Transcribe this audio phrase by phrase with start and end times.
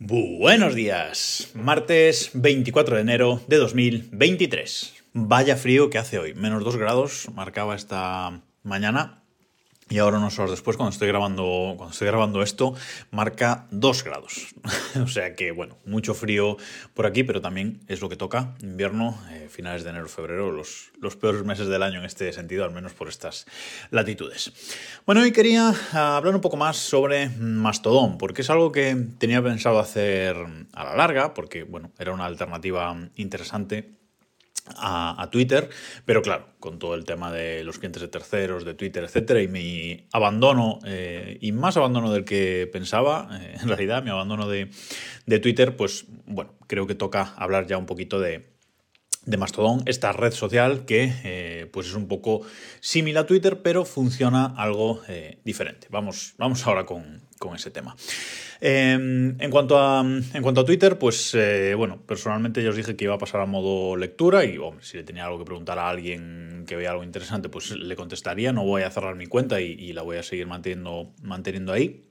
[0.00, 4.94] Buenos días, martes 24 de enero de 2023.
[5.12, 9.17] Vaya frío que hace hoy, menos 2 grados marcaba esta mañana
[9.90, 12.74] y ahora unos horas después, cuando estoy grabando, cuando estoy grabando esto,
[13.10, 14.54] marca 2 grados.
[15.02, 16.56] o sea que, bueno, mucho frío
[16.94, 18.54] por aquí, pero también es lo que toca.
[18.62, 22.64] Invierno, eh, finales de enero, febrero, los, los peores meses del año en este sentido,
[22.64, 23.46] al menos por estas
[23.90, 24.52] latitudes.
[25.06, 29.42] Bueno, hoy quería ah, hablar un poco más sobre Mastodon, porque es algo que tenía
[29.42, 30.36] pensado hacer
[30.72, 33.97] a la larga, porque, bueno, era una alternativa interesante
[34.76, 35.68] a, Twitter,
[36.04, 39.48] pero claro, con todo el tema de los clientes de terceros, de Twitter, etcétera, y
[39.48, 44.70] mi abandono, eh, y más abandono del que pensaba, eh, en realidad, mi abandono de,
[45.26, 48.46] de, Twitter, pues bueno, creo que toca hablar ya un poquito de,
[49.28, 51.37] de Mastodon, esta red social que eh,
[51.68, 52.42] pues es un poco
[52.80, 55.02] similar a Twitter, pero funciona algo
[55.44, 55.88] diferente.
[55.90, 57.96] Vamos, vamos ahora con, con ese tema.
[58.60, 62.96] Em, en, cuanto a, en cuanto a Twitter, pues eh, bueno, personalmente ya os dije
[62.96, 65.78] que iba a pasar a modo lectura y hombre, si le tenía algo que preguntar
[65.78, 68.52] a alguien que vea algo interesante, pues le contestaría.
[68.52, 72.07] No voy a cerrar mi cuenta y, la voy a seguir manteniendo, manteniendo ahí.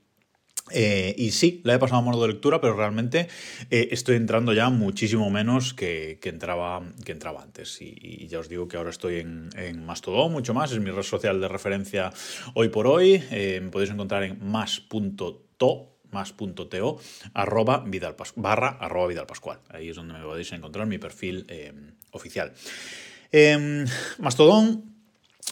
[0.70, 3.28] Eh, y sí, la he pasado a modo de lectura, pero realmente
[3.70, 7.80] eh, estoy entrando ya muchísimo menos que, entraba, que entraba antes.
[7.80, 11.02] Y, ya os digo que ahora estoy en, en, Mastodon mucho más, es mi red
[11.02, 12.12] social de referencia
[12.54, 13.22] hoy por hoy.
[13.30, 15.48] me podéis encontrar en más.to
[16.10, 17.00] más.to
[17.34, 19.26] arroba Vidal barra arroba Vidal.
[19.70, 21.72] Ahí es donde me podéis encontrar mi perfil eh,
[22.12, 22.52] oficial.
[23.30, 23.84] Em,
[24.18, 24.84] Mastodon,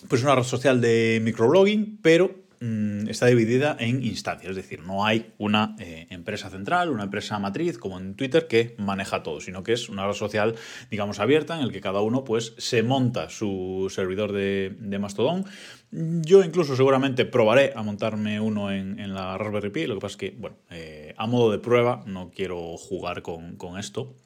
[0.08, 5.05] pues una red social de microblogging, pero Mm, está dividida en instancias, es decir, no
[5.05, 9.63] hay una eh, empresa central, una empresa matriz como en Twitter que maneja todo, sino
[9.63, 10.55] que es una red social,
[10.91, 15.45] digamos, abierta en el que cada uno pues se monta su servidor de, Mastodon.
[15.91, 20.17] Yo incluso seguramente probaré a montarme uno en, la Raspberry Pi, lo que pasa es
[20.17, 24.17] que, bueno, eh, a modo de prueba no quiero jugar con esto.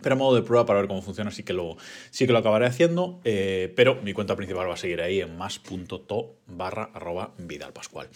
[0.00, 1.76] Pero a modo de prueba para ver cómo funciona sí que lo,
[2.10, 5.36] sí que lo acabaré haciendo, eh, pero mi cuenta principal va a seguir ahí en
[5.36, 8.08] más.to barra arroba vidalpascual.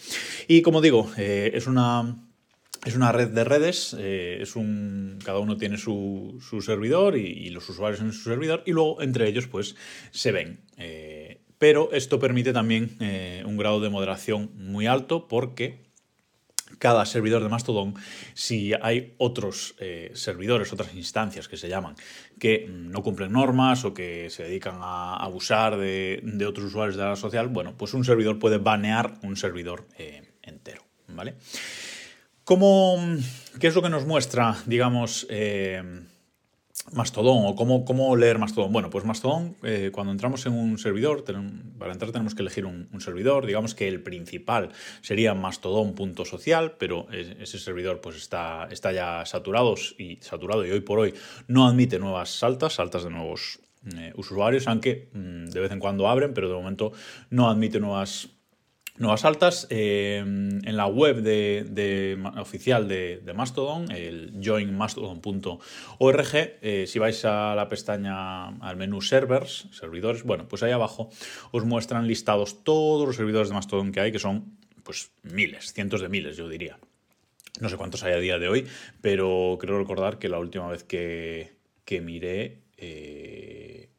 [0.47, 2.23] Y como digo, eh, es una...
[2.85, 7.67] Es una red de redes, eh, es un, cada uno tiene su, servidor y, los
[7.67, 9.75] usuarios en su servidor y luego entre ellos pues
[10.11, 10.61] se ven.
[11.57, 12.95] pero esto permite también
[13.45, 15.86] un grado de moderación muy alto porque
[16.79, 17.95] cada servidor de Mastodon,
[18.33, 21.95] si hay otros eh, servidores, otras instancias que se llaman,
[22.39, 27.09] que no cumplen normas o que se dedican a abusar de, otros usuarios de la
[27.11, 31.35] red social, bueno, pues un servidor puede banear un servidor eh, entero, ¿vale?
[32.43, 32.97] ¿Cómo,
[33.59, 35.83] ¿Qué es lo que nos muestra, digamos, eh,
[36.93, 38.71] Mastodon o cómo, cómo, leer Mastodon.
[38.71, 41.23] Bueno, pues Mastodon, eh, cuando entramos en un servidor,
[41.77, 43.45] para entrar tenemos que elegir un, servidor.
[43.45, 44.69] Digamos que el principal
[45.01, 50.99] sería mastodon.social, pero ese servidor pues está, está ya saturado y, saturado y hoy por
[50.99, 51.13] hoy
[51.47, 53.59] no admite nuevas saltas, saltas de nuevos
[53.95, 56.93] eh, usuarios, aunque mm, de vez en cuando abren, pero de momento
[57.29, 58.29] no admite nuevas
[58.97, 66.33] Nuevas altas eh, en la web de, oficial de, Mastodon, el joinmastodon.org.
[66.33, 71.11] Eh, si vais a la pestaña, al menú servers, servidores, bueno, pues ahí abajo
[71.51, 76.01] os muestran listados todos los servidores de Mastodon que hay, que son pues miles, cientos
[76.01, 76.79] de miles, yo diría.
[77.59, 78.65] No sé cuántos hay a día de hoy,
[79.01, 81.55] pero creo recordar que la última vez que,
[81.85, 82.63] que miré...
[82.77, 83.89] Eh,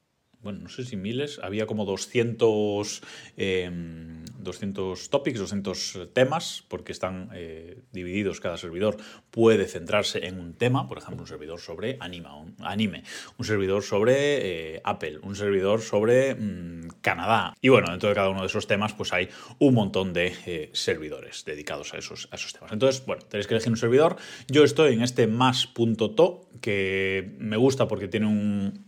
[0.43, 3.03] bueno, no sé si miles, había como 200,
[3.37, 8.97] 200 em, topics, 200 temas, porque están eh, divididos, cada servidor
[9.31, 13.03] puede centrarse en un tema, por ejemplo, un servidor sobre anima, un, anime,
[13.37, 17.55] un servidor sobre eh, Apple, un servidor sobre mm, Canadá.
[17.60, 19.28] Y bueno, dentro de cada uno de esos temas, pues hay
[19.59, 22.70] un montón de eh, servidores dedicados a esos, a esos temas.
[22.72, 24.16] Entonces, bueno, tenéis que elegir un servidor.
[24.47, 28.88] Yo estoy en este más.to, que me gusta porque tiene un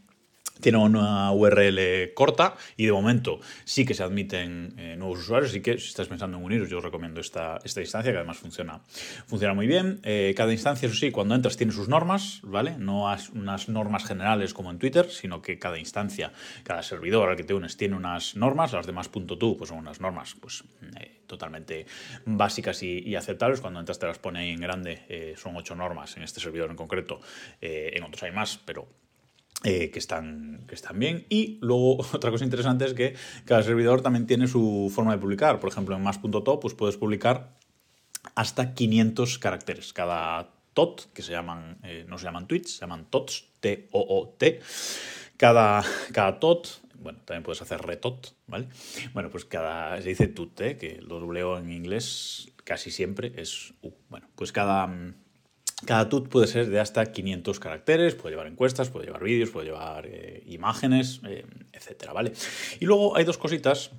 [0.60, 5.60] tiene una URL corta y de momento sí que se admiten eh, nuevos usuarios, así
[5.60, 8.80] que si estás pensando en uniros yo os recomiendo esta, esta instancia que además funciona,
[9.26, 10.00] funciona muy bien.
[10.04, 12.76] Eh, cada instancia, eso sí, cuando entras tiene sus normas, ¿vale?
[12.78, 16.32] No unas normas generales como en Twitter, sino que cada instancia,
[16.62, 20.00] cada servidor al que te unes tiene unas normas, las demás .tu pues son unas
[20.00, 20.64] normas pues
[20.98, 21.86] eh, totalmente
[22.24, 23.60] básicas y, aceptables.
[23.60, 26.76] Cuando entras te las pone ahí en grande, son ocho normas en este servidor en
[26.76, 27.20] concreto,
[27.60, 28.88] en otros hay más, pero
[29.64, 31.26] eh, que, están, que están bien.
[31.28, 33.14] Y luego otra cosa interesante es que
[33.44, 35.60] cada servidor también tiene su forma de publicar.
[35.60, 37.56] Por ejemplo, en más.to pues puedes publicar
[38.34, 39.92] hasta 500 caracteres.
[39.92, 44.60] Cada tot, que se llaman, eh, no se llaman tweets, se llaman tots, T-O-O-T.
[45.36, 45.82] Cada,
[46.12, 46.68] cada tot,
[47.00, 48.68] bueno, también puedes hacer retot, ¿vale?
[49.14, 50.76] Bueno, pues cada, se dice tut, ¿eh?
[50.76, 53.90] que lo dobleo en inglés casi siempre es U.
[54.08, 54.86] Bueno, pues cada
[55.86, 59.66] cada tut puede ser de hasta 500 caracteres, puede llevar encuestas, puede llevar vídeos, puede
[59.66, 62.32] llevar eh, imágenes, eh, etcétera, ¿vale?
[62.80, 63.90] Y luego hay dos cositas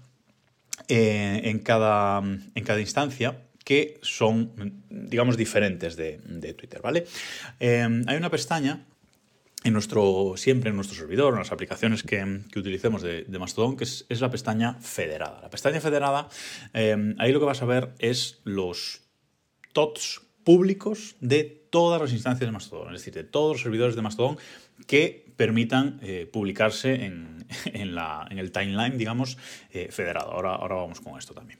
[0.87, 6.17] eh, en, cada, en cada instancia que son, digamos, diferentes de,
[6.57, 7.05] Twitter, ¿vale?
[7.59, 8.87] hay una pestaña
[9.63, 12.23] en nuestro, siempre en nuestro servidor, en las aplicaciones que,
[12.55, 15.41] utilicemos de, Mastodon, que es, la pestaña federada.
[15.41, 16.27] La pestaña federada,
[16.73, 19.03] ahí lo que vas a ver es los
[19.73, 24.01] TOTS públicos de todas las instancias de Mastodon, es decir, de todos los servidores de
[24.01, 24.37] Mastodon
[24.87, 29.37] que permitan eh, publicarse en, el timeline, digamos,
[29.71, 30.31] eh, federado.
[30.31, 31.59] Ahora, ahora vamos con esto también.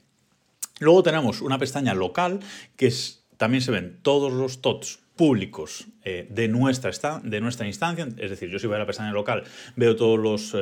[0.80, 2.40] Luego tenemos una pestaña local
[2.76, 2.92] que
[3.36, 8.48] también se ven todos los TOTs públicos eh, de, nuestra de nuestra instancia, es decir,
[8.48, 9.44] yo si voy a la pestaña local
[9.76, 10.54] veo todos los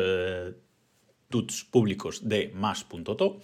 [1.31, 3.41] tuts públicos de más.to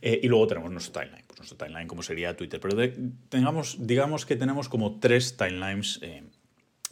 [0.00, 2.76] y luego tenemos nuestro timeline nuestro timeline como sería Twitter, pero
[3.28, 6.22] tengamos, digamos que tenemos como tres timelines eh,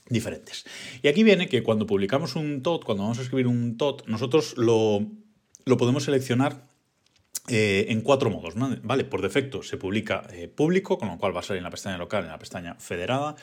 [0.08, 0.64] diferentes.
[1.02, 4.54] Y aquí viene que cuando publicamos un TOT, cuando vamos a escribir un TOT, nosotros
[4.56, 5.06] lo,
[5.64, 6.66] lo podemos seleccionar
[7.48, 9.04] eh, en cuatro modos, ¿vale?
[9.04, 11.98] Por defecto se publica eh, público, con lo cual va a salir en la pestaña
[11.98, 13.34] local, en la pestaña federada.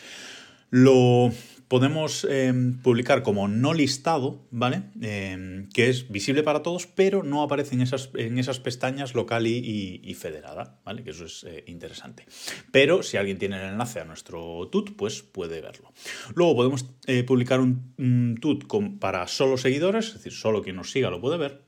[0.70, 1.32] Lo
[1.70, 4.84] podemos em, publicar como no listado, ¿vale?
[5.02, 9.46] Em, que es visible para todos, pero no aparece en esas, en esas pestañas local
[9.48, 11.04] y, federada, ¿vale?
[11.04, 12.26] Que eso es eh, interesante.
[12.72, 15.94] Pero si alguien tiene el enlace a nuestro tut, pues puede verlo.
[16.34, 18.66] Luego podemos eh, publicar un, un tut
[19.00, 21.62] para solo seguidores, es decir, solo quien nos siga lo puede ver.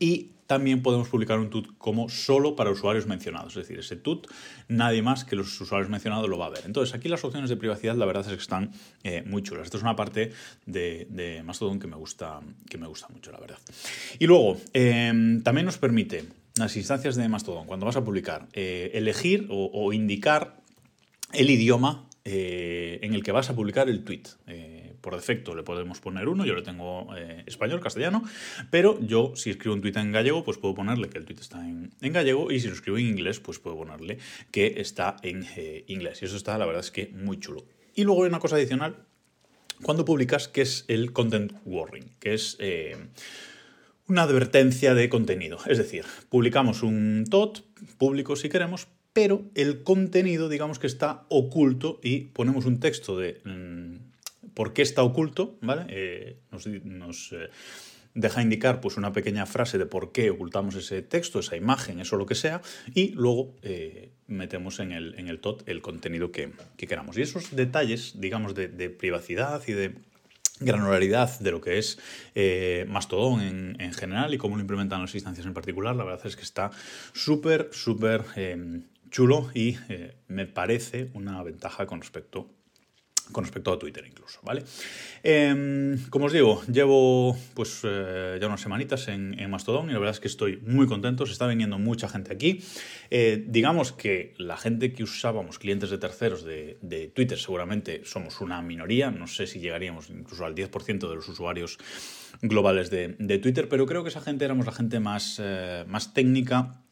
[0.00, 3.56] Y también podemos publicar un tut como solo para usuarios mencionados.
[3.56, 4.26] Es decir, ese tut
[4.68, 6.62] nadie más que los usuarios mencionados lo va a ver.
[6.64, 8.70] Entonces, aquí las opciones de privacidad, la verdad es que están
[9.02, 9.64] eh, muy chulas.
[9.64, 10.32] Esto es una parte
[10.66, 13.58] de, Mastodon que me, gusta, que me gusta mucho, la verdad.
[14.18, 16.24] Y luego, em, también nos permite
[16.56, 20.56] las instancias de Mastodon, cuando vas a publicar, eh, elegir o, indicar
[21.32, 24.22] el idioma eh, en el que vas a publicar el tweet
[25.06, 28.24] por defecto le podemos poner uno, yo le tengo eh, español, castellano,
[28.72, 31.64] pero yo si escribo un tweet en gallego, pues puedo ponerle que el tweet está
[31.64, 34.18] en, gallego y si lo escribo en inglés, pues puedo ponerle
[34.50, 36.22] que está en eh, inglés.
[36.22, 37.64] Y eso está, la verdad es que muy chulo.
[37.94, 38.96] Y luego hay una cosa adicional
[39.80, 42.56] cuando publicas que es el content warning, que es...
[42.58, 42.96] Eh,
[44.08, 45.58] una advertencia de contenido.
[45.66, 47.64] Es decir, publicamos un TOT
[47.98, 53.40] público si queremos, pero el contenido, digamos que está oculto y ponemos un texto de
[53.44, 54.15] mm,
[54.56, 55.84] por qué está oculto, ¿vale?
[55.90, 57.50] Eh, nos, eh,
[58.14, 62.16] deja indicar pues, una pequeña frase de por qué ocultamos ese texto, esa imagen, eso
[62.16, 62.62] lo que sea,
[62.94, 67.18] y luego eh, metemos en el, en el TOT el contenido que, queramos.
[67.18, 69.94] Y esos detalles, digamos, de, privacidad y de
[70.60, 71.98] granularidad de lo que es
[72.88, 76.34] Mastodon en, en, general y cómo lo implementan las instancias en particular, la verdad es
[76.34, 76.70] que está
[77.12, 78.24] súper, súper
[79.10, 79.76] chulo y
[80.28, 82.55] me parece una ventaja con respecto
[83.32, 84.62] con respecto a Twitter incluso, ¿vale?
[85.22, 90.14] Em, como os digo, llevo pues eh, ya unas semanitas en, Mastodon y la verdad
[90.14, 92.62] es que estoy muy contento, se está viniendo mucha gente aquí.
[93.10, 98.60] Eh, digamos que la gente que usábamos, clientes de terceros de, Twitter, seguramente somos una
[98.62, 101.78] minoría, no sé si llegaríamos incluso al 10% de los usuarios
[102.42, 106.82] globales de, Twitter, pero creo que esa gente éramos la gente más, eh, más técnica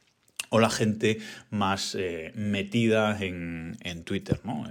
[0.50, 1.18] o la gente
[1.50, 1.96] más
[2.34, 4.66] metida en, en Twitter, ¿no?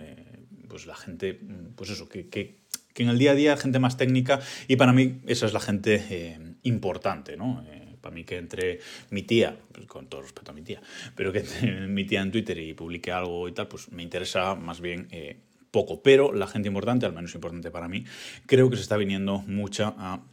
[0.74, 1.40] Pues la gente,
[1.76, 2.56] pues eso, que,
[2.96, 6.04] en el día a día gente más técnica y para mí esa es la gente
[6.10, 7.64] eh, importante, ¿no?
[7.70, 8.80] Eh, para mí que entre
[9.12, 10.82] mi tía, pues con todo respeto a mi tía,
[11.16, 14.56] pero que entre mi tía en Twitter y publique algo y tal, pues me interesa
[14.56, 15.38] más bien eh,
[15.70, 16.02] poco.
[16.02, 18.04] Pero la gente importante, al menos importante para mí,
[18.48, 20.24] creo que se está viniendo mucha a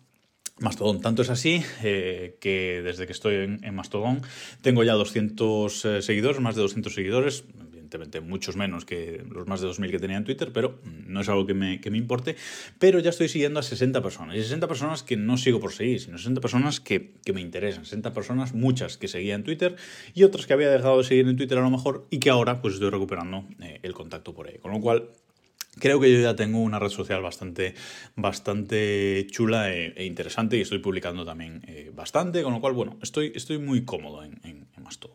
[0.59, 1.03] Mastodon.
[1.03, 4.23] Tanto es así que desde que estoy en, en Mastodon
[4.63, 7.45] tengo ya 200 seguidores, más de 200 seguidores
[7.91, 11.29] evidentemente muchos menos que los más de 2.000 que tenía en Twitter, pero no es
[11.29, 12.37] algo que me, que me, importe.
[12.79, 14.37] Pero ya estoy siguiendo a 60 personas.
[14.37, 17.85] Y 60 personas que no sigo por seguir, sino 60 personas que, que me interesan.
[17.85, 19.77] 60 personas, muchas que seguía en Twitter
[20.15, 22.63] y otras que había dejado de seguir en Twitter a lo mejor y que ahora
[22.63, 24.59] pues estoy recuperando eh, el contacto por ahí.
[24.59, 25.11] Con lo cual,
[25.79, 27.75] Creo que yo ya tengo una red social bastante,
[28.17, 32.99] bastante chula e, e interesante y estoy publicando también eh, bastante, con lo cual, bueno,
[33.01, 35.15] estoy, estoy muy cómodo en, en, en todo.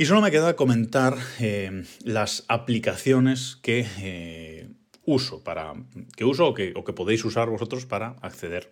[0.00, 4.68] Y solo me queda comentar eh, las aplicaciones que eh,
[5.04, 5.72] uso para.
[6.16, 8.70] que uso o que, podéis usar vosotros para acceder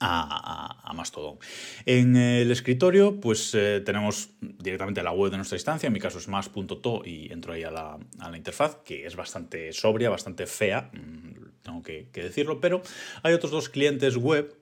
[0.00, 1.38] a, Mastodon.
[1.86, 6.18] En el escritorio, pues eh, tenemos directamente la web de nuestra instancia, en mi caso
[6.18, 7.98] es más.to y entro ahí a la,
[8.36, 12.82] interfaz, que es bastante sobria, bastante fea, mm, tengo que, decirlo, pero
[13.22, 14.52] hay otros dos clientes web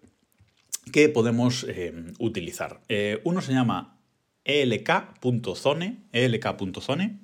[0.92, 1.66] que podemos
[2.18, 2.82] utilizar.
[3.24, 4.01] uno se llama
[4.44, 7.18] elk.zone, elk.zone,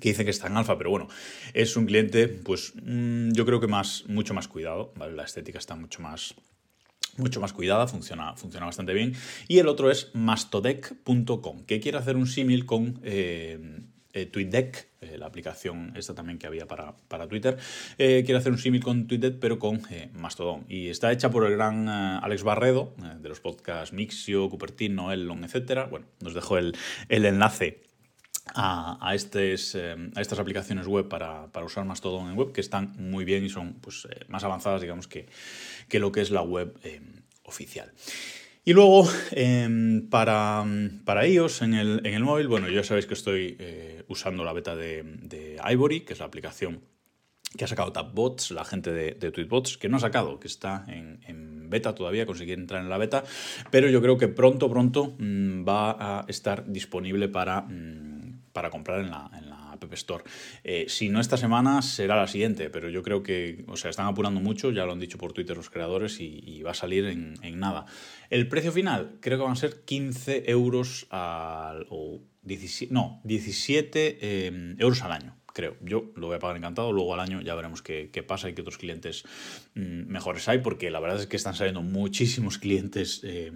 [0.00, 1.08] que dice que está en alfa, pero bueno,
[1.54, 5.14] es un cliente, pues mm, yo creo que más, mucho más cuidado, ¿vale?
[5.14, 6.34] La estética está mucho más,
[7.16, 9.14] mucho más cuidada, funciona, funciona bastante bien.
[9.48, 13.80] Y el otro es mastodec.com, que quiere hacer un símil con eh,
[14.16, 16.94] eh, TweetDeck, eh, la aplicación esta también que había para,
[17.28, 17.56] Twitter,
[17.96, 19.82] quiere hacer un símil con TweetDeck, pero con
[20.12, 20.64] Mastodon.
[20.68, 25.88] Y está hecha por el gran Alex Barredo, de los podcasts Mixio, Cupertino, Elon, etc.
[25.90, 26.76] Bueno, nos dejó el,
[27.08, 27.86] el enlace
[28.54, 32.94] a, a, eh, a, estas aplicaciones web para, para, usar Mastodon en web que están
[32.98, 35.26] muy bien y son pues, eh, más avanzadas, digamos, que,
[35.88, 37.00] que, lo que es la web eh,
[37.42, 37.92] oficial.
[38.68, 40.64] Y luego, em, para,
[41.04, 43.56] para iOS en el, en el, móvil, bueno, ya sabéis que estoy
[44.08, 46.80] usando la beta de, Ivory, que es la aplicación
[47.56, 50.84] que ha sacado TapBots, la gente de, de Tweetbots, que no ha sacado, que está
[50.88, 53.22] en, beta todavía, conseguir entrar en la beta,
[53.70, 57.62] pero yo creo que pronto, pronto mm, va a estar disponible para...
[57.62, 58.16] Mm,
[58.56, 60.24] para comprar en la, en la App Store.
[60.64, 64.06] Eh, si no esta semana, será la siguiente, pero yo creo que, o sea, están
[64.06, 67.60] apurando mucho, ya lo han dicho por Twitter los creadores y, va a salir en,
[67.60, 67.86] nada.
[68.28, 71.86] El precio final creo que van a ser 15 euros al...
[71.90, 75.74] O 17, no, 17 eh, euros al año creo.
[75.80, 78.60] Yo lo voy a pagar encantado, luego al año ya veremos qué, pasa y qué
[78.60, 79.24] otros clientes
[79.74, 83.52] mm, mejores hay, porque la verdad es que están saliendo muchísimos clientes eh,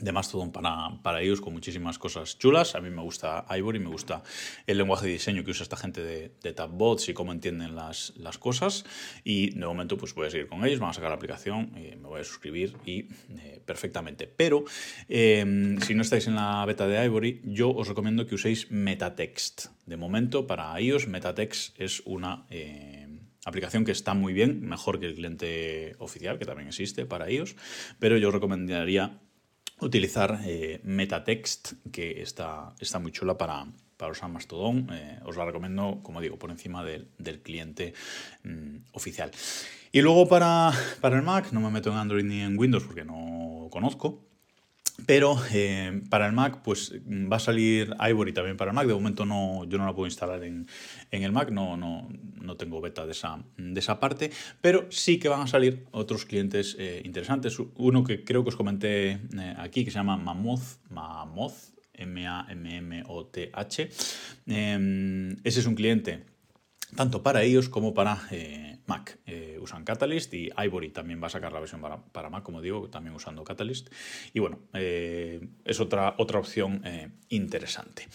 [0.00, 2.74] de Mastodon para, para ellos con muchísimas cosas chulas.
[2.74, 4.22] A mí me gusta Ivory, me gusta
[4.66, 8.38] el lenguaje de diseño que usa esta gente de, TabBots y cómo entienden las, las,
[8.38, 8.84] cosas.
[9.22, 11.96] Y de momento pues voy a seguir con ellos, van a sacar la aplicación, y
[11.96, 13.08] me voy a suscribir y
[13.38, 14.26] eh, perfectamente.
[14.26, 14.64] Pero
[15.08, 19.66] em, si no estáis en la beta de Ivory, yo os recomiendo que uséis Metatext.
[19.86, 22.46] De momento para iOS Metatext es una...
[22.50, 23.08] Eh,
[23.46, 27.56] aplicación que está muy bien, mejor que el cliente oficial, que también existe para iOS,
[27.98, 29.20] pero yo os recomendaría
[29.80, 33.66] utilizar eh, Metatext, que está, está muy chula para,
[33.96, 34.88] para usar Mastodon.
[34.92, 37.08] Eh, os la recomiendo, como digo, por encima del,
[37.42, 37.94] cliente
[38.42, 39.30] mm, oficial.
[39.92, 43.04] Y luego para, para el Mac, no me meto en Android ni en Windows porque
[43.04, 44.24] no conozco.
[45.06, 48.86] Pero eh, para el Mac, pues va a salir Ivory también para el Mac.
[48.86, 50.66] De momento no, yo no la puedo instalar en,
[51.10, 52.08] el Mac, no, no,
[52.40, 54.30] no, tengo beta de esa, de esa parte.
[54.60, 57.58] Pero sí que van a salir otros clientes eh, interesantes.
[57.76, 63.90] Uno que creo que os comenté eh, aquí, que se llama Mammoth, Mammoth, M-A-M-M-O-T-H.
[64.46, 66.33] Em, ese es un cliente
[66.94, 68.20] tanto para ellos como para
[68.86, 69.18] Mac.
[69.26, 71.80] Eh, usan Catalyst y Ivory también va a sacar la versión
[72.12, 73.88] para, Mac, como digo, también usando Catalyst.
[74.32, 78.08] Y bueno, eh, es otra, otra opción eh, interesante.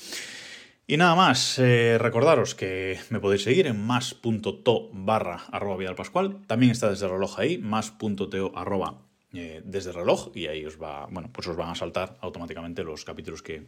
[0.85, 6.39] Y nada más, recordaros que me podéis seguir en más.to barra arroba Vidal Pascual.
[6.47, 8.97] También está desde el reloj ahí, más.to arroba
[9.31, 13.05] desde el reloj y ahí os va, bueno, pues os van a saltar automáticamente los
[13.05, 13.67] capítulos que,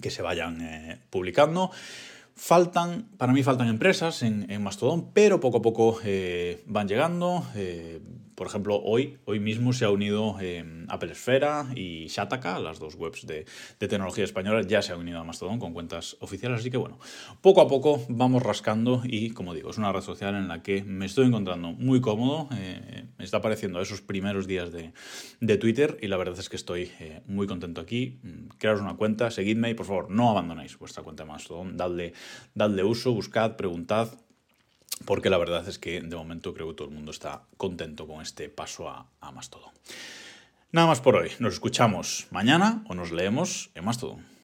[0.00, 1.70] que se vayan publicando.
[2.38, 7.44] Faltan, para mí faltan empresas en, en Mastodon, pero poco a poco eh, van llegando.
[7.56, 8.00] Eh,
[8.38, 12.94] por ejemplo, hoy, hoy mismo se ha unido eh, Apple Esfera y Shataka, las dos
[12.94, 13.46] webs de,
[13.78, 16.60] tecnología española, ya se han unido a Mastodon con cuentas oficiales.
[16.60, 17.00] Así que bueno,
[17.40, 20.84] poco a poco vamos rascando y, como digo, es una red social en la que
[20.84, 22.48] me estoy encontrando muy cómodo.
[22.56, 24.92] Eh, me está apareciendo esos primeros días de,
[25.58, 28.20] Twitter y la verdad es que estoy eh, muy contento aquí.
[28.58, 31.76] Crearos una cuenta, seguidme y por favor no abandonéis vuestra cuenta de Mastodon.
[31.76, 32.12] Dadle,
[32.54, 34.10] dadle uso, buscad, preguntad
[35.04, 38.20] porque la verdad es que de momento creo que todo el mundo está contento con
[38.22, 39.72] este paso a, a Mastodon.
[40.70, 44.28] Nada más por hoy, nos escuchamos mañana o nos leemos en Mastodon.